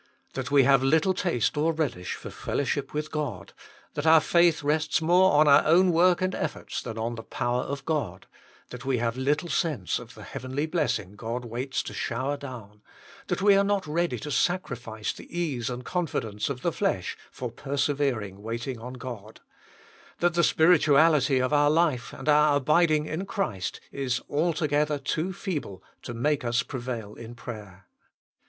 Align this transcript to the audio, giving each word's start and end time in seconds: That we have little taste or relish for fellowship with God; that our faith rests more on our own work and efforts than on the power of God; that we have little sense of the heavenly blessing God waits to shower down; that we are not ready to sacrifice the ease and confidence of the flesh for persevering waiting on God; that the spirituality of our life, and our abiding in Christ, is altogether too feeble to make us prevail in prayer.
That 0.33 0.49
we 0.49 0.63
have 0.63 0.81
little 0.81 1.13
taste 1.13 1.55
or 1.55 1.73
relish 1.73 2.15
for 2.15 2.31
fellowship 2.31 2.91
with 2.91 3.11
God; 3.11 3.53
that 3.93 4.07
our 4.07 4.19
faith 4.19 4.63
rests 4.63 4.99
more 4.99 5.33
on 5.33 5.47
our 5.47 5.63
own 5.63 5.91
work 5.91 6.23
and 6.23 6.33
efforts 6.33 6.81
than 6.81 6.97
on 6.97 7.13
the 7.13 7.21
power 7.21 7.61
of 7.61 7.85
God; 7.85 8.25
that 8.71 8.83
we 8.83 8.97
have 8.97 9.15
little 9.15 9.47
sense 9.47 9.99
of 9.99 10.15
the 10.15 10.23
heavenly 10.23 10.65
blessing 10.65 11.11
God 11.15 11.45
waits 11.45 11.83
to 11.83 11.93
shower 11.93 12.35
down; 12.35 12.81
that 13.27 13.43
we 13.43 13.53
are 13.55 13.63
not 13.63 13.85
ready 13.85 14.17
to 14.21 14.31
sacrifice 14.31 15.13
the 15.13 15.39
ease 15.39 15.69
and 15.69 15.85
confidence 15.85 16.49
of 16.49 16.63
the 16.63 16.71
flesh 16.71 17.15
for 17.31 17.51
persevering 17.51 18.41
waiting 18.41 18.79
on 18.79 18.93
God; 18.93 19.39
that 20.17 20.33
the 20.33 20.43
spirituality 20.43 21.37
of 21.37 21.53
our 21.53 21.69
life, 21.69 22.11
and 22.11 22.27
our 22.27 22.55
abiding 22.57 23.05
in 23.05 23.27
Christ, 23.27 23.79
is 23.91 24.19
altogether 24.27 24.97
too 24.97 25.31
feeble 25.31 25.83
to 26.01 26.15
make 26.15 26.43
us 26.43 26.63
prevail 26.63 27.13
in 27.13 27.35
prayer. 27.35 27.85